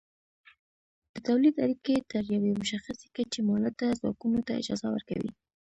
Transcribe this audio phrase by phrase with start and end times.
[1.13, 5.31] د تولید اړیکې تر یوې مشخصې کچې مؤلده ځواکونو ته اجازه ورکوي.